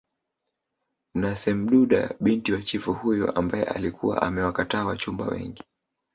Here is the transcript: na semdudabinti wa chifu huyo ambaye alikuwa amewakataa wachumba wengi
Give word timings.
na 1.15 1.35
semdudabinti 1.35 2.51
wa 2.51 2.61
chifu 2.61 2.93
huyo 2.93 3.31
ambaye 3.31 3.63
alikuwa 3.63 4.21
amewakataa 4.21 4.85
wachumba 4.85 5.25
wengi 5.27 5.63